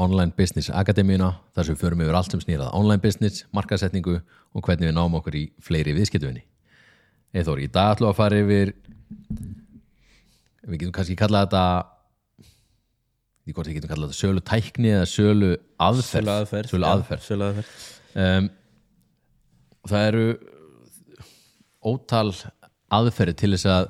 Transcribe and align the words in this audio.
Online 0.00 0.32
Business 0.36 0.70
Akademíuna 0.72 1.30
þar 1.54 1.66
sem 1.68 1.76
við 1.76 1.82
förum 1.84 2.02
yfir 2.04 2.16
allt 2.18 2.34
sem 2.34 2.42
snýrað 2.42 2.72
online 2.78 3.02
business, 3.04 3.44
markasetningu 3.56 4.16
og 4.20 4.64
hvernig 4.66 4.88
við 4.90 4.96
náum 4.96 5.16
okkur 5.20 5.36
í 5.38 5.44
fleiri 5.62 5.94
viðskiptuvinni 5.98 6.44
Eithor, 7.36 7.60
í 7.62 7.68
dag 7.70 7.94
ætlum 7.94 8.08
við 8.08 8.14
að 8.14 8.18
fara 8.18 8.38
yfir 8.42 8.72
við 10.70 10.78
getum 10.80 10.94
kannski 10.96 11.16
kallað 11.20 11.46
þetta 11.46 11.64
ég 13.50 13.56
hvort 13.56 13.70
við 13.70 13.78
getum 13.78 13.92
kallað 13.92 14.10
þetta 14.12 14.20
sölu 14.22 14.44
tækni 14.50 14.90
eða 14.94 15.10
sölu 15.10 15.50
aðferð 15.80 16.24
Sölu 16.26 16.34
aðferð 16.36 16.72
sölu 16.74 16.88
aðferð. 16.90 17.22
sölu 17.26 17.46
aðferð. 17.48 17.70
Um, 18.20 18.50
það 19.90 20.08
eru 20.10 20.24
ótal 21.90 22.28
aðferði 23.00 23.36
til 23.40 23.52
þess 23.54 23.70
að 23.70 23.88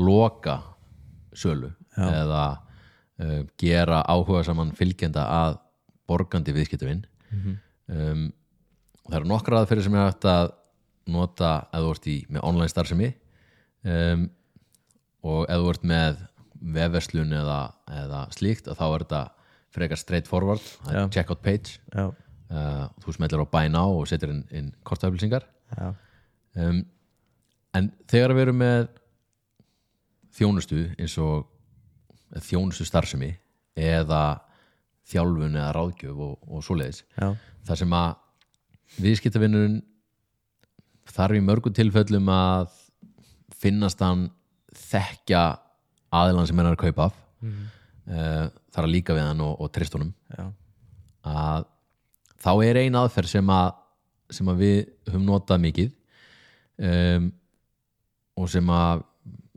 loka 0.00 0.56
sölu 1.36 1.70
Já. 1.96 2.06
eða 2.22 2.42
uh, 3.20 3.40
gera 3.60 4.02
áhuga 4.08 4.44
saman 4.48 4.72
fylgjenda 4.76 5.26
að 5.30 5.58
borgandi 6.10 6.54
viðskiptavinn 6.56 7.04
um, 7.30 8.24
það 9.06 9.18
eru 9.20 9.30
nokkra 9.30 9.60
aðferði 9.60 9.86
sem 9.86 9.96
er 9.96 10.08
hægt 10.08 10.26
að 10.30 10.52
nota 11.10 11.52
eða 11.72 11.82
þú 11.84 11.92
ert 11.94 12.08
í 12.10 12.16
með 12.30 12.46
online 12.46 12.70
starfsemi. 12.70 13.10
Um, 13.80 14.26
og 15.26 15.44
eða 15.48 15.62
þú 15.62 15.70
ert 15.72 15.86
með 15.90 16.24
vefverslun 16.76 17.36
eða, 17.36 17.60
eða 18.02 18.24
slíkt 18.36 18.68
að 18.68 18.80
þá 18.80 18.86
er 18.86 19.04
þetta 19.04 19.22
frekar 19.70 20.00
straight 20.00 20.28
forward, 20.28 20.64
er 20.90 21.08
checkout 21.14 21.42
page. 21.44 21.78
Já, 21.94 22.10
uh, 22.10 22.86
þú 23.04 23.16
smellir 23.16 23.44
á 23.44 23.52
buy 23.52 23.70
now 23.72 23.96
og 24.00 24.08
setur 24.10 24.34
inn, 24.34 24.42
inn 24.52 24.72
kortaflýsingar 24.86 25.46
já, 25.46 25.92
um, 26.60 26.82
en 27.78 27.90
þegar 28.10 28.34
við 28.36 28.46
erum 28.48 28.60
með 28.60 28.88
þjónustu 30.36 30.82
eins 30.98 31.16
og 31.22 31.46
þjónustu 32.38 32.86
starfsemi 32.86 33.32
eða 33.80 34.40
þjálfun 35.10 35.56
eða 35.58 35.72
ráðgjöf 35.74 36.20
og, 36.26 36.36
og 36.46 36.64
svoleiðis. 36.64 37.02
Já, 37.16 37.32
þar 37.66 37.80
sem 37.82 37.96
að 37.98 39.00
viðskiptavinnurinn 39.00 39.80
þarf 41.10 41.38
í 41.38 41.42
mörgum 41.42 41.74
tilfellum 41.74 42.30
að 42.30 42.70
finnast 43.60 44.00
hann 44.04 44.28
þekkja 44.76 45.42
aðilan 46.14 46.46
sem 46.46 46.58
hann 46.58 46.70
er 46.70 46.78
að 46.78 46.84
kaupa 46.86 47.10
af. 47.10 47.20
Mm 47.42 47.68
þarf 48.10 48.86
að 48.86 48.94
líka 48.94 49.16
við 49.16 49.26
hann 49.26 49.44
og, 49.44 49.60
og 49.60 49.70
trist 49.74 49.94
honum. 49.96 50.12
Já, 50.34 50.46
að 51.26 51.68
þá 52.40 52.50
er 52.66 52.80
ein 52.82 52.98
aðferð 52.98 53.34
sem 53.34 53.52
að, 53.54 53.70
sem 54.32 54.50
að 54.50 54.64
við 54.64 54.78
höfum 55.10 55.26
notað 55.26 55.62
mikið 55.66 55.92
um, 56.90 57.30
og 58.40 58.50
sem 58.52 58.74
að 58.74 59.04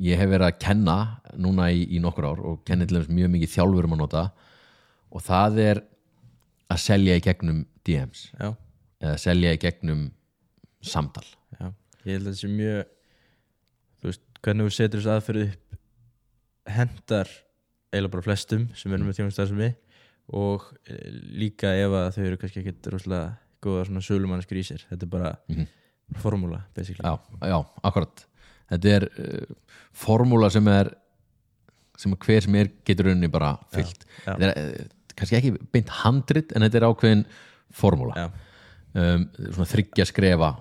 ég 0.02 0.18
hef 0.18 0.30
verið 0.32 0.48
að 0.48 0.60
kenna 0.64 0.96
núna 1.38 1.68
í, 1.72 1.84
í 1.96 2.00
nokkur 2.02 2.26
ár 2.32 2.40
og 2.42 2.64
kenni 2.66 2.88
til 2.90 2.98
þess 3.02 3.12
mjög 3.14 3.30
mikið 3.36 3.52
þjálfurum 3.54 3.94
að 3.94 4.02
nota 4.02 4.24
og 5.14 5.22
það 5.22 5.60
er 5.68 5.82
að 6.74 6.82
selja 6.82 7.16
í 7.20 7.22
gegnum 7.22 7.60
DMs 7.86 8.24
já, 8.40 8.50
eða 9.04 9.18
selja 9.22 9.54
í 9.54 9.60
gegnum 9.62 10.08
samtal. 10.84 11.26
Já. 11.60 11.70
Ég 12.08 12.18
held 12.18 12.26
að 12.26 12.32
þetta 12.32 12.42
sé 12.42 12.50
mjög 12.50 12.84
þú 14.02 14.10
veist, 14.10 14.24
hvernig 14.44 14.66
þú 14.68 14.76
setur 14.76 15.00
þessu 15.04 15.14
aðferð 15.14 15.46
upp 15.48 15.78
hendar 16.74 17.30
eiginlega 17.94 18.14
bara 18.16 18.26
flestum 18.26 18.66
sem 18.80 18.94
erum 18.96 19.08
með 19.10 19.20
þjónustarfsemi 19.20 19.70
og 20.34 20.66
eh, 20.88 21.08
líka 21.38 21.74
ef 21.78 21.94
að 22.00 22.10
þau 22.16 22.24
eru 22.26 22.40
kannski 22.42 22.64
ekkit 22.64 22.90
rosalega 22.94 23.34
góða 23.64 23.86
svona 23.88 24.02
sér. 24.68 24.86
Þetta 24.90 25.06
er 25.06 25.12
bara 25.14 25.32
Mhm. 25.50 25.68
formúla 26.20 26.64
basically. 26.76 27.04
Já, 27.06 27.20
já, 27.48 27.60
akkurat 27.84 28.26
þetta 28.72 28.94
er 28.98 29.08
uh, 29.12 29.56
formúla 30.04 30.50
sem 30.54 30.68
er 30.72 30.94
sem 32.00 32.14
að 32.16 32.26
hver 32.28 32.46
sem 32.46 32.56
er 32.62 32.72
getur 32.88 33.10
rauninni 33.10 33.30
bara 33.32 33.56
fyllt 33.74 34.06
já. 34.06 34.32
þetta 34.32 34.50
er 34.50 34.56
uh, 34.64 34.88
kannski 35.14 35.38
ekki 35.40 35.54
beint 35.74 35.92
handrit 36.02 36.56
en 36.56 36.66
þetta 36.66 36.80
er 36.80 36.88
ákveðin 36.90 37.26
formúla 37.74 38.18
já, 38.18 38.26
um, 38.98 39.28
svona 39.44 39.70
þryggja 39.74 40.08
skrefa 40.10 40.52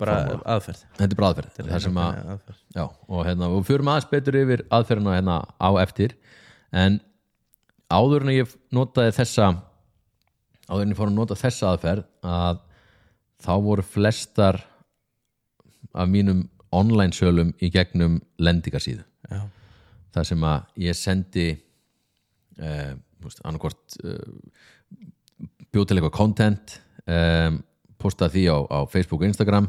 bara 0.00 0.16
Formúla. 0.24 0.42
aðferð 0.56 0.82
þetta 0.98 1.10
er 1.10 1.20
bara 1.20 1.32
aðferð 1.34 1.60
það 1.60 1.84
sem 1.86 2.02
að, 2.02 2.20
aðferð. 2.34 2.60
já, 2.74 2.84
og 2.86 3.24
hérna 3.28 3.50
og 3.54 3.66
fyrir 3.68 3.86
aðeins 3.86 4.10
betur 4.10 4.40
yfir 4.42 4.64
aðferðina 4.70 5.16
hérna 5.18 5.38
á 5.58 5.70
eftir 5.84 6.16
en 6.70 7.00
áður 7.90 8.26
en 8.26 8.34
ég 8.34 8.56
notaði 8.74 9.14
þessa 9.18 9.52
áður 10.70 10.84
en 10.84 10.92
ég 10.92 10.98
fór 10.98 11.10
að 11.10 11.16
nota 11.18 11.38
þessa 11.38 11.72
aðferð 11.74 12.04
að 12.26 12.60
þá 13.40 13.52
voru 13.64 13.84
flestar 13.86 14.60
af 15.90 16.10
mínum 16.10 16.44
online 16.76 17.14
sölum 17.16 17.52
í 17.62 17.70
gegnum 17.72 18.18
lendingarsíðu. 18.38 19.04
Þar 20.14 20.26
sem 20.26 20.44
að 20.46 20.84
ég 20.84 20.98
sendi 20.98 21.48
eh, 22.58 22.92
annarkvort 23.44 23.98
eh, 24.04 25.06
bjóð 25.70 25.86
til 25.86 25.98
eitthvað 25.98 26.16
content 26.16 26.76
eh, 27.06 27.50
postaði 28.00 28.40
því 28.40 28.44
á, 28.50 28.58
á 28.66 28.78
Facebook 28.90 29.22
og 29.22 29.30
Instagram 29.30 29.68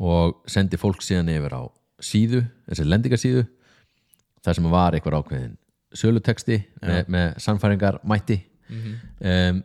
og 0.00 0.40
sendi 0.48 0.80
fólk 0.80 1.02
síðan 1.04 1.32
yfir 1.32 1.56
á 1.56 1.62
síðu, 2.00 2.44
þessi 2.70 2.86
lendingarsíðu 2.88 3.42
þar 4.40 4.56
sem 4.56 4.70
var 4.72 4.96
eitthvað 4.96 5.18
ákveðin 5.20 5.56
söluteksti 6.00 6.60
með, 6.80 7.10
með 7.10 7.26
sannfæringar 7.42 7.98
mætti 8.08 8.38
um, 8.70 9.60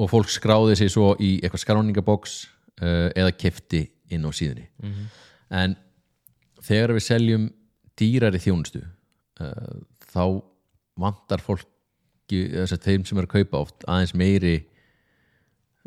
og 0.00 0.10
fólk 0.10 0.32
skráði 0.32 0.76
sig 0.80 0.90
svo 0.92 1.12
í 1.22 1.36
eitthvað 1.38 1.64
skráningaboks 1.64 2.36
uh, 2.82 3.08
eða 3.14 3.32
kefti 3.38 3.84
inn 4.10 4.26
á 4.26 4.30
síðunni 4.34 4.66
en 5.50 5.76
þegar 6.64 6.94
við 6.96 7.06
seljum 7.06 7.48
dýrari 7.98 8.40
þjónustu 8.42 8.82
uh, 8.84 9.76
þá 10.10 10.24
vantar 11.00 11.42
fólki 11.44 12.44
þess 12.54 12.76
að 12.76 12.86
þeim 12.86 13.06
sem 13.08 13.20
er 13.20 13.28
að 13.28 13.34
kaupa 13.38 13.64
oft 13.64 13.86
aðeins 13.90 14.14
meiri 14.18 14.54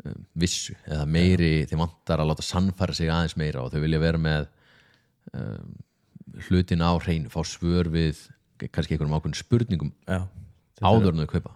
um, 0.04 0.22
vissu 0.38 0.76
eða 0.84 1.08
meiri, 1.08 1.54
þeim 1.70 1.84
vantar 1.84 2.22
að 2.22 2.32
láta 2.32 2.46
sannfæra 2.46 2.96
sig 2.96 3.12
aðeins 3.12 3.38
meira 3.40 3.64
og 3.64 3.72
þau 3.72 3.82
vilja 3.84 4.02
vera 4.02 4.20
með 4.20 4.48
um, 5.32 5.74
hlutin 6.48 6.84
á 6.84 6.92
hrein 6.98 7.30
fá 7.32 7.40
svör 7.46 7.90
við 7.94 8.26
kannski 8.70 8.94
einhverjum 8.94 9.16
ákveðin 9.16 9.38
spurningum 9.38 9.94
já 10.08 10.24
áður 10.82 11.12
en 11.14 11.24
þau 11.24 11.32
kaupa. 11.36 11.54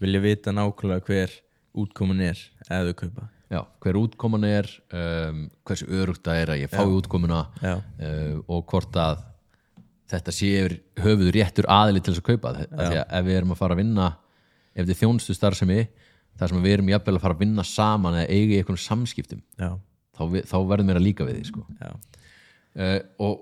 Vilja 0.00 0.22
vita 0.22 0.54
nákvæmlega 0.54 1.06
hver 1.08 1.38
útkomin 1.74 2.22
er 2.24 2.38
ef 2.38 2.90
þau 2.90 2.94
kaupa 3.04 3.28
Já, 3.54 3.60
hver 3.84 3.98
útkoman 4.00 4.44
er 4.48 4.66
um, 4.98 5.44
hversu 5.68 5.86
örugt 5.94 6.24
það 6.26 6.40
er 6.42 6.52
að 6.54 6.60
ég 6.64 6.72
fái 6.72 6.90
útkomuna 6.98 7.40
uh, 7.62 8.40
og 8.50 8.64
hvort 8.72 8.98
að 8.98 9.22
þetta 10.14 10.34
sé 10.34 10.50
yfir 10.60 10.74
höfuð 11.04 11.30
réttur 11.34 11.68
aðili 11.72 12.02
til 12.04 12.12
þess 12.14 12.22
að 12.24 12.28
kaupa. 12.32 12.52
Því 12.68 12.98
að 13.00 13.14
ef 13.18 13.24
við 13.28 13.38
erum 13.38 13.54
að 13.54 13.60
fara 13.62 13.76
að 13.76 13.80
vinna 13.84 14.08
ef 14.74 14.82
þetta 14.82 14.94
er 14.96 15.00
þjónustu 15.00 15.36
starfsemi 15.38 15.78
þar 16.34 16.50
sem 16.50 16.62
við 16.66 16.76
erum 16.76 16.90
jafnvel 16.90 17.14
að 17.16 17.22
fara 17.24 17.36
að 17.38 17.42
vinna 17.44 17.64
saman 17.68 18.16
eða 18.18 18.34
eiga 18.34 18.56
í 18.56 18.58
einhvern 18.60 18.80
samskiptum 18.82 19.42
þá, 20.18 20.22
við, 20.34 20.44
þá 20.50 20.56
verðum 20.72 20.90
við 20.90 20.98
að 20.98 21.04
líka 21.06 21.26
við 21.28 21.38
því 21.38 21.44
sko. 21.52 21.62
uh, 22.74 22.98
og, 23.22 23.38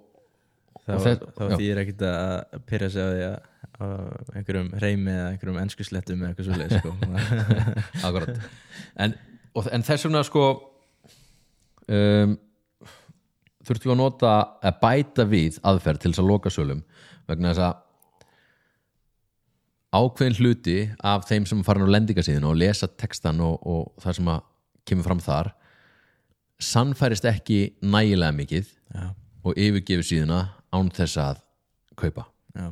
þá, 0.84 0.92
Og 0.92 1.32
þá 1.38 1.56
þýðir 1.56 1.82
ekkert 1.86 2.04
að 2.10 2.60
pyrra 2.68 2.90
sig 2.92 3.02
á 3.02 3.08
því 3.12 3.24
að 3.30 3.48
einhverjum 4.36 4.70
reymi 4.82 5.12
eða 5.16 5.28
einhverjum 5.32 5.60
ennskuslettum 5.62 6.20
eða 6.22 6.32
eitthvað 6.32 6.48
svoleið 6.50 6.74
sko. 6.78 6.90
akkurat. 8.06 8.42
En, 9.06 9.14
og, 9.54 9.68
en 9.72 9.84
þess 9.86 10.06
vegna 10.08 10.22
sko 10.26 10.44
um, 11.88 12.36
þurftum 13.62 13.90
við 13.90 13.94
að 13.94 14.02
nota 14.02 14.34
að 14.62 14.78
bæta 14.82 15.26
við 15.28 15.58
aðferð 15.62 16.02
til 16.02 16.12
þess 16.12 16.22
að 16.22 16.30
loka 16.30 16.52
sölum 16.52 16.84
vegna 17.30 17.52
þess 17.52 17.66
að 17.68 17.80
ákveðin 19.92 20.38
hluti 20.40 20.78
af 21.04 21.26
þeim 21.28 21.46
sem 21.48 21.64
farin 21.66 21.84
á 21.84 21.94
lendingasíðinu 21.94 22.48
og 22.48 22.58
lesa 22.58 22.88
textan 22.88 23.42
og, 23.44 23.58
og 23.60 23.90
það 24.02 24.18
sem 24.18 24.30
að 24.32 24.46
kemur 24.88 25.06
fram 25.06 25.20
þar 25.22 25.52
sannfærist 26.62 27.26
ekki 27.28 27.58
nægilega 27.82 28.34
mikið 28.36 28.68
já, 28.70 29.08
og 29.42 29.58
yfirgefur 29.58 30.06
síðuna 30.06 30.40
án 30.72 30.90
þess 30.94 31.18
að 31.20 31.42
kaupa. 31.98 32.24
Já, 32.56 32.70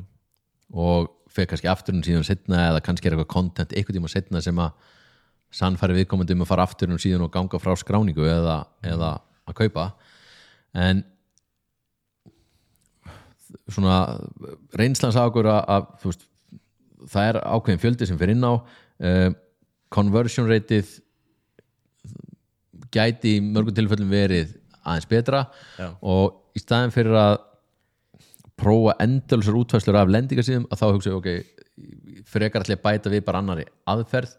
og 0.71 1.11
fer 1.31 1.47
kannski 1.49 1.69
aftur 1.71 1.95
um 1.95 2.03
síðan 2.05 2.25
setna 2.27 2.65
eða 2.69 2.81
kannski 2.85 3.07
er 3.07 3.15
eitthvað 3.15 3.33
content 3.33 3.75
eitthvað 3.75 3.99
tíma 3.99 4.11
setna 4.11 4.41
sem 4.43 4.59
að 4.61 4.89
sannfæri 5.55 5.99
viðkomandi 5.99 6.35
um 6.35 6.45
að 6.45 6.51
fara 6.51 6.65
aftur 6.67 6.91
um 6.91 6.99
síðan 7.01 7.25
og 7.25 7.33
ganga 7.33 7.59
frá 7.59 7.73
skráningu 7.79 8.25
eða, 8.27 8.61
eða 8.87 9.13
að 9.49 9.57
kaupa. 9.57 9.87
En 10.77 11.03
svona 13.71 13.97
reynslans 14.79 15.19
águr 15.19 15.49
að, 15.51 15.89
veist, 16.05 16.25
það 17.11 17.29
er 17.29 17.39
ákveðin 17.43 17.83
fjöldi 17.83 18.07
sem 18.07 18.19
fer 18.19 18.33
inn 18.33 18.47
á 18.47 18.53
uh, 18.55 19.29
conversion 19.91 20.47
rateið 20.47 20.99
gæti 22.91 23.37
í 23.37 23.43
mörgum 23.43 23.75
tilfellum 23.75 24.11
verið 24.11 24.55
aðeins 24.81 25.07
betra 25.09 25.45
Já. 25.77 25.91
og 26.01 26.57
í 26.57 26.61
staðin 26.61 26.93
fyrir 26.93 27.15
að 27.15 27.35
prófa 28.61 28.95
endalsar 29.03 29.57
útfæslur 29.57 29.99
af 29.99 30.11
lendingarsíðum 30.11 30.67
að 30.69 30.81
þá 30.81 30.87
hugsa 30.91 31.11
ég 31.11 31.19
ok 31.19 31.61
frekar 32.31 32.63
allir 32.63 32.81
bæta 32.81 33.11
við 33.11 33.23
bara 33.25 33.41
annari 33.41 33.65
aðferð. 33.89 34.35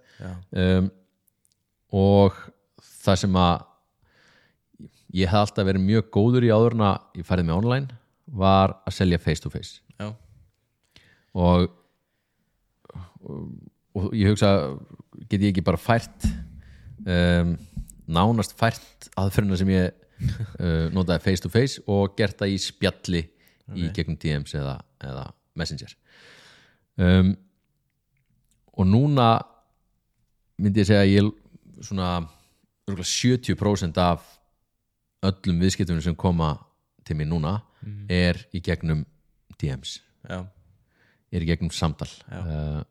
Um, 0.55 0.91
og 1.93 2.39
það 3.03 3.21
sem 3.25 3.39
að 3.43 3.67
ég 5.13 5.29
hef 5.29 5.45
alltaf 5.45 5.69
verið 5.69 5.85
mjög 5.85 6.09
góður 6.15 6.47
í 6.47 6.53
áður 6.53 6.79
en 6.79 6.87
að 6.89 7.21
ég 7.21 7.29
færði 7.29 7.47
mig 7.49 7.57
online 7.57 8.01
var 8.43 8.77
að 8.89 8.97
selja 8.97 9.21
face 9.21 9.45
to 9.45 9.53
face 9.53 9.83
já, 10.01 10.09
og, 11.37 11.67
og 13.21 14.09
ég 14.17 14.33
hugsa 14.33 14.53
get 15.29 15.43
ég 15.43 15.51
ekki 15.51 15.65
bara 15.67 15.81
fært 15.81 16.25
um, 17.05 17.57
nánast 18.09 18.57
fært 18.57 19.11
aðferðina 19.21 19.61
sem 19.61 19.73
ég 19.75 19.93
uh, 20.63 20.89
notaði 20.95 21.27
face 21.27 21.45
to 21.45 21.53
face 21.53 21.83
og 21.91 22.17
gert 22.19 22.39
það 22.41 22.55
í 22.55 22.59
spjalli 22.63 23.23
í 23.73 23.89
gegnum 23.95 24.19
DMs 24.21 24.53
eða, 24.59 24.77
eða 25.01 25.29
Messenger. 25.59 25.95
Um, 27.01 27.33
og 28.73 28.89
núna 28.89 29.29
myndi 30.61 30.83
ég 30.83 30.89
segja 30.89 31.05
að 31.05 31.13
ég 31.13 31.31
svona 31.81 32.29
örugglega 32.89 33.55
70% 33.55 33.99
af 34.03 34.25
öllum 35.23 35.61
viðskiptunum 35.63 36.03
sem 36.03 36.17
koma 36.19 36.57
til 37.07 37.17
mér 37.17 37.29
núna 37.31 37.61
er 38.11 38.39
í 38.55 38.61
gegnum 38.63 39.05
DMs 39.59 40.01
já, 40.29 40.45
er 41.33 41.43
í 41.43 41.47
gegnum 41.49 41.71
samtal. 41.75 42.09
Uh, 42.31 42.83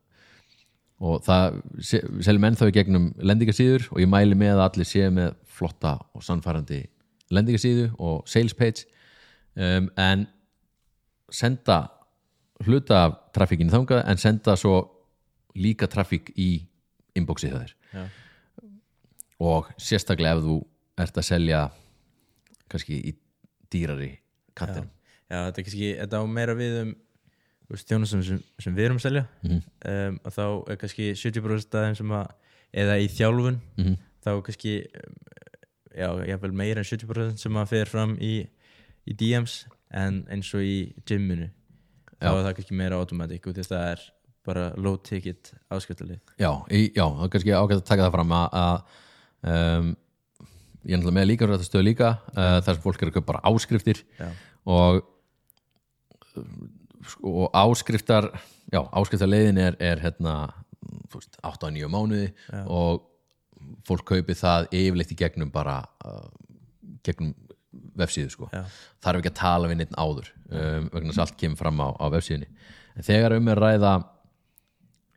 og 1.02 1.22
það 1.26 1.62
se- 1.82 2.04
seljum 2.22 2.44
enn 2.50 2.56
þá 2.60 2.66
í 2.68 2.74
gegnum 2.76 3.06
lendingasíður 3.18 3.88
og 3.92 4.00
ég 4.04 4.10
mæli 4.12 4.36
með 4.36 4.58
að 4.60 4.64
allir 4.66 4.86
séu 4.90 5.12
með 5.16 5.32
flotta 5.48 5.94
og 6.14 6.24
sannfærandi 6.24 6.82
lendingasíðu 7.32 7.88
og 8.00 8.28
sales 8.28 8.54
page. 8.54 8.84
Um, 9.56 9.90
en 10.00 10.28
senda 11.32 11.90
hluta 12.66 13.06
af 13.08 13.16
trafíkinu 13.36 13.72
þangað 13.74 14.04
en 14.12 14.18
senda 14.22 14.56
svo 14.60 14.76
líka 15.56 15.88
trafík 15.92 16.32
í 16.40 16.50
inboxið 17.18 17.56
það 17.56 17.72
já, 17.96 18.04
og 19.42 19.70
sérstaklega 19.82 20.38
ef 20.38 20.44
þú 20.46 20.58
ert 21.02 21.18
að 21.22 21.28
selja 21.32 21.62
kannski 22.72 22.98
í 23.10 23.14
dýrari 23.74 24.12
kattinum 24.58 24.90
já, 25.32 25.38
þetta 25.48 25.62
er 25.62 25.66
kannski 25.66 25.90
þetta 26.02 26.22
á 26.22 26.24
meira 26.28 26.56
við 26.60 26.78
um 26.84 26.94
þjónustum 27.72 28.24
sem, 28.28 28.40
sem 28.60 28.76
við 28.76 28.86
erum 28.90 28.98
að 29.00 29.06
selja 29.08 29.26
Mhm. 29.46 29.60
um, 29.88 30.20
og 30.28 30.34
þá 30.36 30.44
er 30.74 30.80
kannski 30.82 31.12
70% 31.16 31.78
af 31.80 31.86
þeim 31.88 31.98
sem 32.02 32.12
að 32.18 32.32
eða 32.84 32.98
í 33.00 33.08
þjálfun 33.12 33.60
Mhm. 33.80 33.96
þá 34.24 34.28
er 34.36 34.42
kannski 34.48 34.74
um, 34.92 35.16
já, 35.96 36.08
jáfnvel 36.32 36.52
meira 36.54 36.80
en 36.84 36.90
70% 36.90 37.38
sem 37.40 37.54
að 37.62 37.68
fer 37.72 37.86
fram 37.92 38.18
í, 38.20 38.34
í 39.08 39.14
DMs 39.16 39.66
en 39.92 40.26
eins 40.32 40.54
og 40.56 40.62
í 40.64 40.94
gyminu 41.08 41.50
þá 42.22 42.28
Já. 42.28 42.34
er 42.36 42.44
það 42.46 42.56
kannski 42.60 42.76
meira 42.78 43.00
automatic 43.00 43.48
og 43.48 43.56
það 43.56 43.88
er 43.92 44.04
bara 44.46 44.74
low 44.78 44.98
ticket 44.98 45.54
áskriftalið 45.72 46.20
Já, 46.40 46.52
í, 46.72 46.92
já, 46.96 47.06
það 47.08 47.24
er 47.26 47.30
kannski 47.34 47.56
ágætt 47.56 47.82
að 47.82 47.88
taka 47.88 48.06
það 48.08 48.12
fram 48.18 48.32
að, 48.36 48.48
að 48.54 48.84
um, 49.48 49.94
ég 50.88 50.98
er 50.98 51.14
með 51.14 51.30
líka 51.30 51.50
þetta 51.50 51.68
stöð 51.68 51.88
líka 51.88 52.12
uh, 52.34 52.60
þar 52.64 52.74
sem 52.76 52.84
fólk 52.84 53.02
er 53.02 53.12
að 53.12 53.18
kaupa 53.20 53.34
bara 53.34 53.44
áskriftir 53.52 54.04
já, 54.18 54.30
og 54.66 55.02
sko, 57.08 57.46
og 57.46 57.56
áskriftar 57.58 58.30
já, 58.72 58.82
áskriftarleiðin 58.92 59.62
er, 59.62 59.78
er 59.80 60.02
hérna, 60.04 60.36
þú 61.12 61.22
veist, 61.22 61.40
8-9 61.46 61.90
mánuði 61.92 62.28
Já. 62.32 62.64
og 62.66 63.08
fólk 63.88 64.06
kaupi 64.14 64.36
það 64.38 64.70
yfirleitt 64.74 65.14
í 65.14 65.20
gegnum 65.20 65.52
bara 65.54 65.82
uh, 66.06 66.30
gegnum 67.06 67.34
vefsíðu 67.98 68.32
sko. 68.34 68.50
Þarf 69.04 69.22
ekki 69.22 69.32
að 69.32 69.40
tala 69.40 69.70
við 69.72 69.82
neitt 69.82 69.94
áður 69.96 70.32
um, 70.50 70.88
vegna 70.92 71.12
þess 71.12 71.20
að 71.20 71.26
allt 71.26 71.38
kemur 71.40 71.60
fram 71.60 71.84
á, 71.84 71.88
á 71.96 72.06
vefsíðunni. 72.14 72.50
En 72.98 73.08
þegar 73.08 73.38
um 73.38 73.52
er 73.52 73.62
ræða 73.62 73.94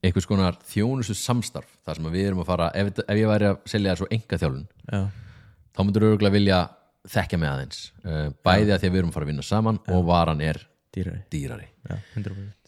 einhvers 0.04 0.28
konar 0.28 0.58
þjónustu 0.68 1.16
samstarf 1.18 1.70
þar 1.86 2.00
sem 2.00 2.08
við 2.12 2.30
erum 2.30 2.42
að 2.44 2.50
fara 2.50 2.70
ef, 2.76 2.92
ef 3.04 3.18
ég 3.18 3.30
væri 3.30 3.50
að 3.50 3.60
selja 3.70 3.96
svo 3.98 4.08
enga 4.12 4.40
þjálfun 4.40 4.66
já, 4.66 5.02
þá 5.74 5.82
myndur 5.82 6.08
örgulega 6.10 6.36
vilja 6.36 6.60
þekkja 7.14 7.40
mig 7.40 7.50
aðeins 7.50 7.82
uh, 8.04 8.28
bæði 8.44 8.74
að 8.74 8.82
því 8.82 8.88
að 8.88 8.94
við 8.94 9.00
erum 9.02 9.12
að 9.12 9.18
fara 9.18 9.28
að 9.28 9.32
vinna 9.32 9.46
saman 9.46 9.80
og 9.92 10.06
varan 10.08 10.44
er 10.44 10.60
dýrari. 10.94 11.24
dýrari. 11.32 11.68
Já, 11.88 11.96
100% 12.16 12.64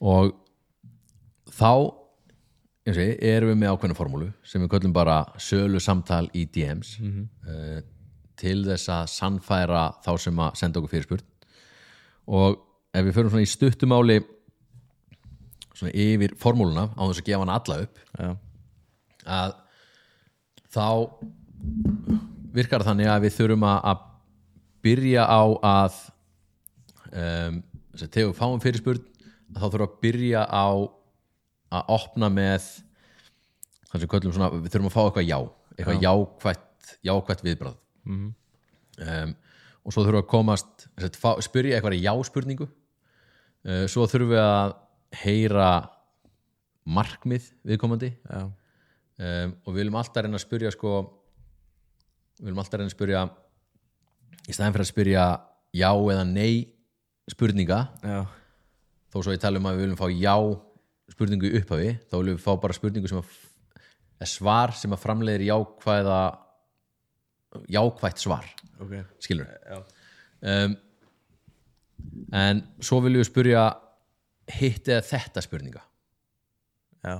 og 0.00 0.32
þá 1.52 1.72
ég, 2.88 3.16
erum 3.30 3.52
við 3.52 3.60
með 3.60 3.74
ákveðna 3.74 3.98
formúlu 3.98 4.30
sem 4.46 4.62
við 4.64 4.72
köllum 4.74 4.96
bara 4.96 5.20
sölu 5.40 5.80
samtal 5.82 6.26
í 6.36 6.46
DMs 6.52 6.96
uh, 7.00 7.80
til 8.40 8.62
þess 8.64 8.88
að 8.92 9.10
sannfæra 9.12 9.84
þá 10.04 10.12
sem 10.24 10.38
að 10.40 10.54
senda 10.56 10.80
okkur 10.80 10.94
fyrirspurn. 10.94 11.26
Og 12.30 12.60
ef 12.96 13.04
við 13.04 13.16
förum 13.16 13.32
svona 13.34 13.44
í 13.44 13.50
stuttumáli 13.50 14.16
svona 15.74 15.92
yfir 15.94 16.34
formúluna 16.40 16.88
á 16.96 17.02
þess 17.08 17.22
að 17.22 17.28
gefa 17.30 17.44
hana 17.44 17.58
alla 17.60 17.76
upp 17.84 18.00
já, 18.18 18.30
að 19.26 19.54
þá 20.70 20.86
virkar 22.54 22.84
þannig 22.86 23.10
að 23.12 23.24
við 23.26 23.36
þurfum 23.38 23.66
að, 23.68 24.04
byrja 24.84 25.24
á 25.28 25.42
að 25.70 25.98
um, 27.12 27.58
þegar 28.00 28.30
við 28.30 28.36
fáum 28.38 28.62
fyrirspurn 28.64 29.02
þá 29.56 29.64
þurfum 29.66 29.86
að 29.86 29.98
byrja 30.04 30.44
á 30.48 30.66
að 31.70 31.92
opna 31.94 32.30
með 32.32 32.64
þannig 33.90 34.02
sem 34.04 34.10
köllum 34.10 34.34
svona, 34.34 34.50
við 34.56 34.72
þurfum 34.72 34.90
að 34.90 34.96
fá 34.96 35.02
eitthvað 35.04 35.28
já 35.30 35.38
eitthvað 35.76 36.04
jákvætt, 36.06 36.94
jákvætt 37.10 37.46
viðbrað 37.46 37.78
Mhm. 38.10 38.28
um, 39.04 39.32
og 39.84 39.92
svo 39.92 40.02
þurfum 40.02 40.16
við 40.16 40.22
að 40.24 40.30
komast 40.32 40.86
að 40.98 41.16
fá, 41.20 41.30
spyrja 41.44 41.76
eitthvað 41.76 41.94
í 41.98 42.00
já-spurningu. 42.04 42.66
Uh, 43.64 43.84
svo 43.92 44.06
þurfum 44.08 44.32
við 44.32 44.40
að 44.40 44.72
heyra 45.22 45.70
markmið 46.90 47.50
viðkomandi. 47.66 48.12
Um, 48.30 49.54
og 49.66 49.74
við 49.74 49.82
viljum 49.82 49.98
alltaf 50.00 50.24
reyna 50.24 50.38
að 50.38 50.46
spyrja 50.46 50.72
sko, 50.74 50.96
við 52.40 52.48
viljum 52.48 52.62
alltaf 52.62 52.80
reyna 52.80 52.88
að 52.88 52.96
spyrja 52.96 53.24
í 54.46 54.54
staðin 54.56 54.74
fyrir 54.76 54.86
að 54.86 54.92
spyrja 54.92 55.24
já 55.76 55.90
eða 55.92 56.24
nei 56.28 56.54
spurninga. 57.30 57.80
Já, 58.02 58.20
þó 59.12 59.18
svo 59.20 59.34
ég 59.34 59.42
tala 59.42 59.60
um 59.60 59.68
að 59.70 59.78
við 59.78 59.86
viljum 59.86 60.00
fá 60.00 60.08
já 60.14 60.34
spurningu 61.10 61.50
upphafi, 61.60 61.90
þá 62.08 62.14
viljum 62.16 62.38
við 62.38 62.44
fá 62.46 62.52
bara 62.62 62.76
spurningu 62.76 63.10
sem 63.10 63.20
að 63.20 64.28
svar 64.30 64.74
sem 64.76 64.92
að 64.92 65.02
framleiðir 65.02 65.46
jákvæða 65.48 66.20
jákvætt 67.72 68.22
svar. 68.22 68.48
Ok. 68.80 68.96
Skilur 69.22 69.48
um, 70.40 70.74
en 72.40 72.62
svo 72.80 73.00
viljum 73.04 73.20
við 73.24 73.30
spyrja 73.30 73.64
hitt 74.56 74.88
eða 74.90 75.04
þetta 75.06 75.44
spurninga. 75.44 75.82
Já, 77.00 77.14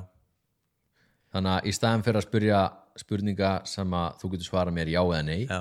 þannig 1.33 1.57
að 1.57 1.69
í 1.71 1.75
staðin 1.76 2.04
fyrir 2.07 2.21
að 2.21 2.26
spyrja 2.26 2.62
spurninga 3.00 3.52
sem 3.71 3.95
að 3.97 4.19
þú 4.21 4.33
getur 4.35 4.49
svara 4.50 4.75
mér 4.75 4.90
já 4.93 5.00
eða 5.00 5.23
nei 5.25 5.45
já. 5.45 5.61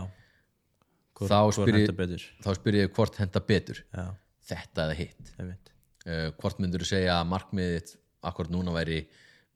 Betur. 1.99 2.25
þá 2.43 2.49
spyr 2.55 2.77
ég 2.79 2.93
hvort 2.95 3.17
henda 3.19 3.41
betur. 3.43 3.81
Já, 3.91 4.05
þetta 4.51 4.85
eða 4.87 4.97
hitt. 4.99 5.33
Uh, 5.39 6.27
hvort 6.39 6.61
myndur 6.63 6.83
þú 6.83 6.91
segja 6.93 7.17
að 7.19 7.31
markmiðið 7.33 7.95
akkurat 8.29 8.53
núna 8.53 8.75
væri 8.75 9.01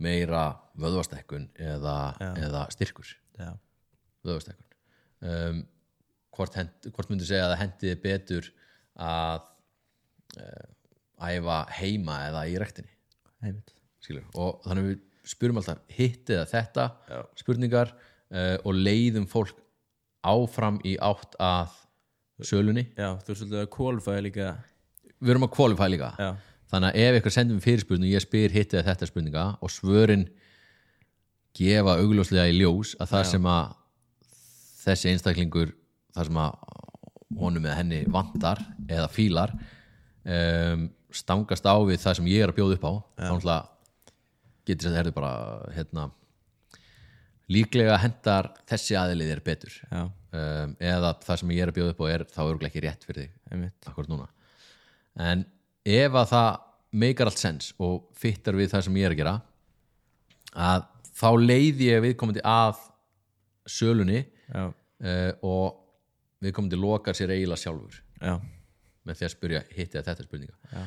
meira 0.04 0.46
vöðvastekkun 0.80 1.50
eða, 1.60 1.98
eða 2.36 2.66
styrkur? 2.76 3.16
Já, 3.40 3.54
vöðvastekkun 4.28 4.74
um, 5.24 5.64
hvort, 6.36 6.58
hent, 6.60 6.90
hvort 6.94 7.12
myndur 7.12 7.30
segja 7.30 7.48
að 7.48 7.54
það 7.54 7.62
hendiði 7.64 8.00
betur 8.04 8.50
að 9.00 9.50
uh, 10.40 10.70
æfa 11.22 11.60
heima 11.78 12.20
eða 12.30 12.46
í 12.50 12.58
rektinni. 12.62 12.92
Og 14.40 14.64
þannig 14.66 14.90
við 14.90 15.02
spyrum 15.34 15.60
alltaf 15.62 15.84
hitt 15.96 16.32
eða 16.34 16.48
þetta? 16.52 16.88
Já. 17.10 17.20
spurningar 17.40 17.94
uh, 17.94 18.58
og 18.64 18.74
leiðum 18.76 19.28
fólk 19.32 19.56
áfram 20.24 20.80
í 20.88 20.96
átt 21.04 21.38
að 21.44 21.76
sölunni. 22.44 22.88
Já, 22.98 23.14
þú 23.24 23.34
er 23.34 23.40
svolítið 23.40 23.62
að 23.62 23.70
qualify 23.76 24.18
líka. 24.24 24.50
Við 25.20 25.36
erum 25.36 25.48
að 25.48 25.54
qualify 25.56 25.90
líka. 25.92 26.10
Já, 26.20 26.32
þannig 26.72 26.90
að 26.90 27.04
ef 27.04 27.20
ykkur 27.20 27.36
sendur 27.36 27.60
mér 27.60 27.68
fyrirspurning 27.68 28.10
og 28.10 28.18
ég 28.18 28.26
spyr 28.26 28.56
hitt 28.56 28.74
eða 28.74 28.88
þetta 28.90 29.10
spurninga 29.12 29.46
og 29.64 29.72
svörin 29.72 30.26
gefa 31.54 32.00
augljóslega 32.02 32.50
í 32.50 32.58
ljós 32.58 32.96
að 32.98 33.14
það 33.14 33.24
Já. 33.24 33.30
sem 33.30 33.50
að 33.54 33.76
þessi 34.84 35.12
einstaklingur 35.12 35.76
það 36.16 36.30
sem 36.30 36.40
að 36.44 36.58
honum 37.40 37.68
eða 37.68 37.78
henni 37.80 38.02
vantar 38.14 38.62
eða 38.88 39.08
fílar 39.12 39.54
um, 39.54 40.88
stangast 41.16 41.66
á 41.66 41.76
við 41.86 42.02
það 42.02 42.20
sem 42.20 42.28
ég 42.32 42.44
er 42.44 42.52
að 42.54 42.60
bjóða 42.60 42.78
upp 42.78 42.86
á 42.86 42.94
þá 42.94 43.30
náttúrulega 43.30 43.62
getur 44.64 44.86
þess 44.88 44.92
að 44.94 45.00
herðu 45.00 45.16
bara 45.18 45.32
hérna 45.76 46.10
líklega 47.52 47.98
hendar 48.02 48.52
þessi 48.70 48.96
aðilið 48.98 49.34
er 49.36 49.42
betur. 49.46 49.74
Um, 49.94 50.76
eða 50.82 51.14
það 51.22 51.42
sem 51.42 51.52
ég 51.54 51.66
er 51.66 51.72
að 51.72 51.78
bjóða 51.78 51.94
upp 51.94 52.04
á 52.04 52.06
er 52.10 52.24
þá 52.32 52.40
örgulega 52.46 52.72
ekki 52.72 52.84
rétt 52.86 53.04
fyrir 53.06 54.08
núna. 54.10 54.30
En 55.20 55.44
ef 55.86 56.16
að 56.18 56.32
það 56.32 56.50
meikar 57.04 57.30
allt 57.30 57.42
sens 57.42 57.74
og 57.82 58.08
fittar 58.18 58.58
við 58.58 58.72
það 58.74 58.88
sem 58.88 58.98
ég 59.02 59.10
er 59.10 59.16
að 59.16 59.22
gera 59.22 59.36
að 60.54 60.88
þá 61.14 61.30
leiði 61.42 61.90
ég 61.90 62.04
viðkomandi 62.08 62.44
að 62.48 62.82
sölunni 63.70 64.24
uh, 64.54 64.72
og 65.46 65.80
viðkomandi 66.44 66.80
lokar 66.80 67.18
sér 67.18 67.34
eiginlega 67.36 67.62
sjálfur. 67.62 68.02
Já, 68.24 68.38
með 69.04 69.20
því 69.20 69.28
að 69.28 69.34
spyrja 69.36 69.64
hitt 69.74 69.96
eða 69.96 70.06
þetta 70.10 70.26
spurninga. 70.28 70.58
Já, 70.72 70.84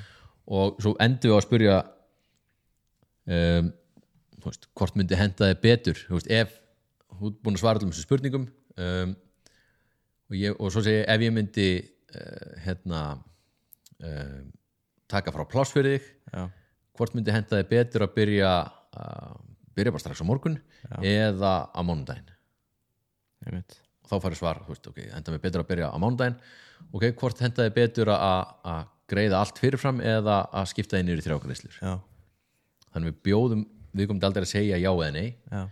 og 0.46 0.80
svo 0.82 0.94
endur 1.02 1.32
við 1.32 1.36
á 1.36 1.38
að 1.38 1.46
spyrja 1.46 1.76
um, 3.36 3.70
veist, 4.46 4.68
hvort 4.78 4.98
myndi 4.98 5.18
henda 5.18 5.50
þið 5.50 5.62
betur 5.64 6.02
veist, 6.10 6.30
ef 6.30 6.58
þú 7.16 7.32
ert 7.32 7.40
búin 7.42 7.58
að 7.58 7.62
svara 7.64 7.80
allum 7.80 7.94
þessu 7.94 8.06
spurningum 8.06 8.46
um, 8.46 9.16
og, 10.30 10.36
ég, 10.36 10.54
og 10.58 10.70
svo 10.72 10.84
segi 10.84 11.00
ég 11.00 11.10
ef 11.14 11.26
ég 11.26 11.34
myndi 11.34 11.68
uh, 11.80 12.52
hérna 12.66 13.02
um, 13.16 14.46
taka 15.10 15.34
frá 15.34 15.46
pláss 15.50 15.74
fyrir 15.74 15.98
þig 15.98 16.08
já, 16.32 16.46
hvort 16.98 17.18
myndi 17.18 17.34
henda 17.34 17.60
þið 17.60 17.70
betur 17.74 18.06
að 18.06 18.16
byrja 18.20 18.54
uh, 18.66 19.36
byrja 19.76 19.92
bara 19.92 20.04
strax 20.04 20.22
á 20.22 20.26
morgun 20.28 20.60
eða 21.02 21.54
á 21.68 21.80
einmitt. 23.44 23.78
Og 24.04 24.10
þá 24.10 24.16
farið 24.22 24.40
svar, 24.40 24.60
veist, 24.68 24.86
ok, 24.88 25.00
enda 25.16 25.34
mér 25.34 25.42
betur 25.42 25.62
að 25.62 25.70
byrja 25.70 25.90
á 25.90 25.96
mánudaginn. 26.00 26.36
Ok, 26.92 27.08
hvort 27.18 27.40
hendaði 27.42 27.72
betur 27.76 28.12
að 28.14 28.52
að 28.66 28.92
greiða 29.10 29.40
allt 29.40 29.60
fyrirfram 29.62 30.00
eða 30.02 30.40
að 30.50 30.70
skipta 30.72 31.00
í 31.00 31.06
þrjákaneyslur 31.24 31.78
já, 31.78 31.92
þannig 32.92 33.12
við 33.12 33.18
bjóðum, 33.28 33.66
við 33.96 34.10
komum 34.10 34.26
aldrei 34.28 34.46
að 34.46 34.52
segja 34.52 34.80
já 34.82 34.90
eða 34.90 35.10
nei. 35.14 35.28
Já, 35.52 35.62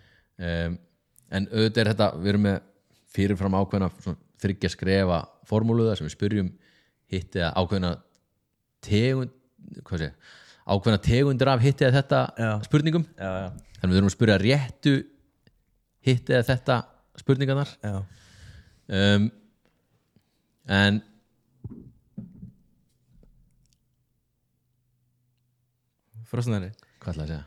um, 0.49 0.77
en 1.35 1.49
auðvitað 1.51 1.83
er 1.83 1.91
þetta, 1.93 2.11
við 2.21 2.33
erum 2.35 2.47
með 2.47 2.61
fyrirfram 3.15 3.59
ákveðna 3.59 3.91
þryggja 4.45 4.71
skrefa 4.75 5.21
formúluða 5.49 5.97
sem 5.99 6.07
við 6.07 6.17
spyrjum 6.17 6.51
hitti 7.13 7.43
að 7.45 7.59
ákveðna 7.63 7.93
tegund 8.85 9.35
hvað 9.85 10.05
sé, 10.05 10.11
ákveðna 10.65 11.01
tegundir 11.05 11.51
af 11.51 11.63
hitti 11.65 11.87
að 11.87 11.97
þetta 11.99 12.21
Já. 12.39 12.51
spurningum. 12.67 13.07
Já, 13.17 13.31
þannig 13.81 13.95
við 13.95 14.01
erum 14.01 14.11
að 14.11 14.17
spyrja 14.17 14.37
réttu 14.43 14.95
hitti 16.05 16.37
að 16.37 16.47
þetta 16.51 16.79
spurningarnar. 17.21 17.73
Um, 18.85 19.31
en 20.69 21.01
frosnari 26.35 26.71
hvað 27.01 27.13
ætla 27.15 27.25
að 27.27 27.33
segja? 27.33 27.45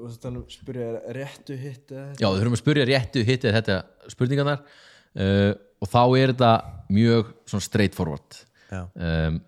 Og 0.00 0.06
þú 0.08 0.16
þannig 0.24 0.40
að 0.46 0.54
spyrja 0.56 0.88
réttu 1.18 1.56
hitt 1.60 1.90
eða 1.92 2.06
Já, 2.16 2.26
við 2.30 2.38
þurfum 2.40 2.56
að 2.56 2.62
spyrja 2.62 2.86
réttu 2.88 3.24
hitti 3.28 3.50
þetta 3.58 3.74
spurningarnar. 4.14 4.62
Uh, 5.10 5.52
og 5.82 5.88
þá 5.90 6.00
er 6.20 6.30
þetta 6.32 6.50
mjög 6.94 7.30
svona 7.50 7.64
straight 7.66 7.96
forward 7.98 8.36
já, 8.70 8.82
um, 8.86 9.38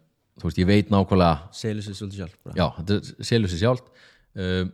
þú 0.41 0.49
veist, 0.49 0.59
ég 0.59 0.67
veit 0.69 0.89
nákvæmlega 0.91 1.53
selur 1.55 1.85
sér 1.87 1.95
svolítið 1.99 2.19
sjálf 2.23 2.37
bara. 2.43 2.55
já, 2.59 2.65
þetta 2.81 3.27
selur 3.29 3.53
sér 3.53 3.61
sjálft. 3.63 3.91
Um, 4.35 4.73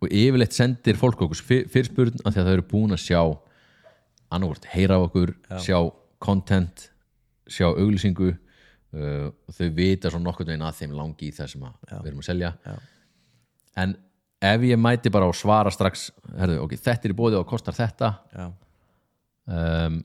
og 0.00 0.12
yfirleitt 0.16 0.56
sendir 0.56 0.98
fólk 1.00 1.22
okkur 1.24 1.40
fyr- 1.44 1.66
fyrirspurn 1.72 2.20
af 2.24 2.34
því 2.34 2.40
að 2.42 2.46
það 2.50 2.54
eru 2.58 2.66
búin 2.70 2.94
að 2.96 3.02
sjá 3.06 3.20
annarvort, 4.30 4.68
heyra 4.74 4.96
af 5.00 5.06
okkur 5.08 5.32
sjá 5.64 5.78
content, 6.22 6.86
sjá 7.50 7.66
auglýsingu 7.70 8.34
uh, 8.96 9.26
og 9.30 9.56
þau 9.56 9.66
vita 9.76 10.12
svona 10.12 10.28
nokkurn 10.28 10.52
veginn 10.52 10.66
að 10.66 10.78
þeim 10.82 10.94
langi 10.98 11.30
í 11.30 11.34
það 11.36 11.52
sem 11.54 11.66
við 11.66 12.12
erum 12.12 12.22
að 12.22 12.30
selja. 12.30 12.54
Já. 12.66 12.76
en 13.84 13.96
ef 14.40 14.64
ég 14.64 14.80
mæti 14.80 15.12
bara 15.12 15.28
og 15.28 15.36
svara 15.36 15.72
strax 15.72 16.08
herðu, 16.38 16.62
ok, 16.64 16.76
þetta 16.80 17.08
er 17.08 17.14
í 17.14 17.18
bóði 17.18 17.38
og 17.40 17.48
kostar 17.48 17.76
þetta 17.76 18.12
um, 18.40 19.98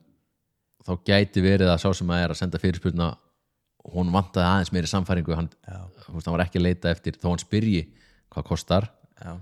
þá 0.86 0.92
gæti 1.08 1.44
verið 1.44 1.72
að 1.72 1.82
sá 1.86 1.89
sem 1.96 2.12
að 2.12 2.24
er 2.24 2.34
að 2.34 2.42
senda 2.42 2.62
fyrirspurna 2.62 3.13
hún 3.96 4.12
vantaði 4.13 4.48
aðeins 4.50 4.74
meiri 4.75 4.89
samfæringu 4.89 5.38
hann, 5.38 5.50
hann 5.65 6.25
var 6.25 6.46
ekki 6.46 6.60
að 6.60 6.68
leita 6.68 6.92
eftir 6.92 7.20
þó 7.22 7.30
hann 7.32 7.44
spyrji 7.44 7.84
hvað 8.34 8.48
kostar 8.50 8.89
já, 9.22 9.36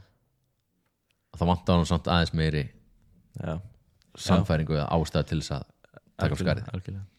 þá 1.33 1.45
vantaði 1.47 1.79
hann 1.79 1.89
samt 1.89 2.11
aðeins 2.11 2.35
meiri 2.37 2.65
já. 3.39 3.55
samfæringu 4.27 4.77
eða 4.77 4.91
ástæða 4.93 5.29
til 5.31 5.41
þess 5.41 5.57
að 5.57 5.67
taka 6.19 6.35
upp 6.35 6.43
skarið. 6.43 6.69
algjörlega 6.75 7.12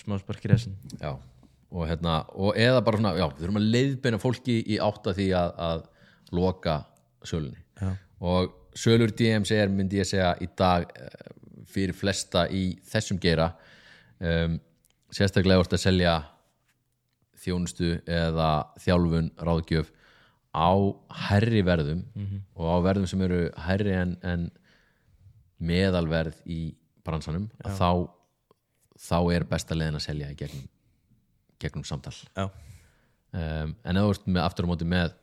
smá 0.00 0.16
sparkir 0.20 0.54
þessin 0.54 0.76
já. 1.00 1.12
og 1.70 1.86
hérna, 1.88 2.20
og 2.34 2.56
eða 2.58 2.84
bara 2.86 3.00
svona 3.00 3.14
já, 3.18 3.26
við 3.28 3.44
þurfum 3.44 3.60
að 3.60 3.68
leiðbeina 3.76 4.22
fólki 4.22 4.56
í 4.64 4.78
átta 4.82 5.14
því 5.16 5.28
að, 5.38 5.52
að 5.68 5.84
loka 6.36 6.78
sölunni. 7.26 7.62
Já, 7.80 7.92
og 8.20 8.56
sölur 8.78 9.12
DMs 9.16 9.52
er 9.54 9.70
myndi 9.72 10.00
ég 10.00 10.08
segja 10.08 10.34
í 10.40 10.48
dag 10.58 10.86
eh, 10.94 11.30
fyrir 11.70 11.96
flesta 11.96 12.46
í 12.50 12.64
þessum 12.90 13.20
gera 13.22 13.52
um, 14.18 14.58
sérstaklega 15.14 15.60
vorst 15.60 15.74
að 15.74 15.84
selja 15.84 16.14
þjónustu 17.40 17.96
eða 18.04 18.50
þjálfun 18.82 19.30
ráðgjöf 19.40 19.90
á 20.50 20.70
herri 21.28 21.62
verðum 21.66 22.02
og 22.58 22.66
á 22.66 22.76
verðum 22.84 23.08
sem 23.10 23.22
eru 23.22 23.44
herri 23.66 23.94
en, 23.94 24.16
en 24.26 24.48
meðalverð 25.62 26.40
í 26.50 26.74
bransanum 27.06 27.48
að 27.64 27.76
þá, 27.78 27.90
þá 29.00 29.16
er 29.34 29.46
besta 29.48 29.76
leiðin 29.76 29.98
að 29.98 30.06
selja 30.06 30.30
í 30.32 30.36
gegnum, 30.38 30.66
gegnum 31.62 31.86
samtal. 31.88 32.14
Um, 33.30 33.74
en 33.86 33.98
ef 34.00 34.06
þú 34.06 34.14
ert 34.14 34.28
með 34.28 34.42
aftur 34.44 34.66
á 34.66 34.70
móti 34.70 34.88
með 34.90 35.14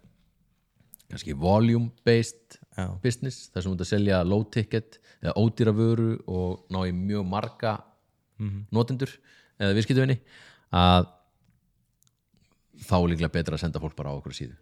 kannski 1.08 1.36
volume 1.40 1.92
based 2.08 2.58
já, 2.76 2.88
business 3.04 3.50
þar 3.52 3.64
sem 3.64 3.72
þú 3.72 3.76
ert 3.76 3.84
að 3.86 3.92
selja 3.92 4.22
low 4.28 4.46
ticket 4.52 4.98
eða 5.22 5.36
ódýra 5.40 5.74
vöru 5.76 6.16
og 6.28 6.66
ná 6.74 6.82
í 6.88 6.94
mjög 6.96 7.28
marga 7.28 7.78
notendur 8.74 9.12
eða 9.58 9.76
viðskiptuvinni 9.78 10.18
að 10.78 11.08
þá 12.86 12.96
er 13.00 13.08
líklega 13.12 13.34
betra 13.34 13.58
að 13.58 13.64
senda 13.64 13.82
fólk 13.82 13.96
bara 13.98 14.14
á 14.14 14.18
okkur 14.18 14.36
síðu. 14.38 14.58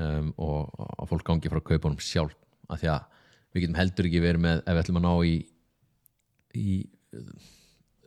Um, 0.00 0.32
og 0.38 0.68
að 1.00 1.08
fólk 1.10 1.26
gangi 1.26 1.50
frá 1.50 1.62
kaupunum 1.64 2.02
sjálf 2.04 2.36
af 2.70 2.82
því 2.82 2.90
að 2.92 3.06
við 3.50 3.64
getum 3.64 3.78
heldur 3.80 4.08
ekki 4.08 4.22
verið 4.22 4.44
með 4.44 4.60
ef 4.60 4.70
við 4.70 4.82
ætlum 4.84 5.00
að 5.00 5.06
ná 5.06 5.14
í 5.26 5.34
í 6.60 6.76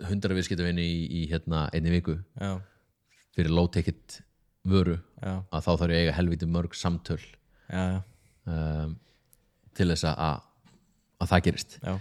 hundra 0.09 0.37
viðskiptuvinni 0.37 0.85
í, 0.85 1.01
í 1.19 1.21
hérna 1.31 1.67
einni 1.73 1.93
viku. 1.93 2.17
Já, 2.39 2.57
fyrir 3.33 3.53
low 3.53 3.69
ticket 3.73 4.21
vöru 4.67 4.97
já, 5.19 5.35
að 5.51 5.65
þá 5.65 5.71
þarf 5.71 5.93
ég 5.93 6.03
eiga 6.03 6.17
helviti 6.17 6.47
mörg 6.47 6.75
samtöl 6.77 7.19
um, 7.73 8.97
til 9.73 9.89
þess 9.89 10.07
að, 10.07 10.19
að, 10.27 10.43
að 11.23 11.31
það 11.33 11.45
gerist. 11.47 11.77
Já, 11.81 11.95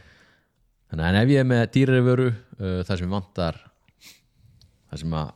Þannig 0.92 1.08
en 1.08 1.16
ef 1.22 1.30
ég 1.32 1.40
er 1.40 1.46
með 1.48 1.62
dýrari 1.72 2.04
vöru 2.04 2.24
uh, 2.28 2.80
það 2.84 2.98
sem 2.98 3.06
ég 3.06 3.12
vantar 3.14 3.58
það 4.92 5.00
sem 5.00 5.14
að 5.16 5.30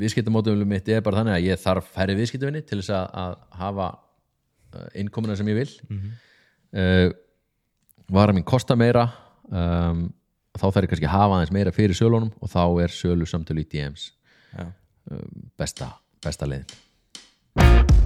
viðskiptamótumlu 0.00 0.66
mitt 0.68 0.88
er 0.90 1.04
bara 1.06 1.20
þannig 1.20 1.36
að 1.36 1.44
ég 1.46 1.60
þarf 1.62 1.92
færri 1.94 2.16
viðskiptavinni 2.18 2.62
til 2.66 2.80
þess 2.80 2.90
að, 2.98 3.04
að 3.22 3.36
hafa 3.60 3.86
uh, 3.94 4.88
innkomuna 4.98 5.36
sem 5.38 5.50
ég 5.52 5.60
vil. 5.60 5.68
Uh, 6.74 7.06
vara 8.10 8.34
mín 8.34 8.46
kosta 8.46 8.74
meira 8.78 9.06
um, 9.46 10.08
þá 10.58 10.66
þarf 10.66 10.82
ég 10.84 10.92
kannski 10.94 11.08
að 11.10 11.16
hafa 11.16 11.38
aðeins 11.38 11.54
meira 11.54 11.74
fyrir 11.74 11.98
sölunum 11.98 12.32
og 12.40 12.52
þá 12.52 12.62
er 12.84 12.94
sölu 12.94 13.28
samtölu 13.28 13.64
í 13.64 13.70
DMs 13.70 14.10
um, 14.58 15.50
besta, 15.60 15.92
besta 16.24 16.50
leiðin 16.50 17.99